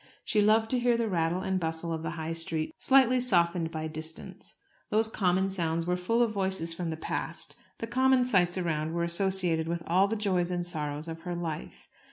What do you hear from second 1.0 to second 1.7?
rattle and